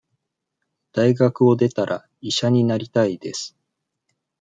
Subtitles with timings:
[0.93, 3.55] 大学を出たら、医者になりたいです。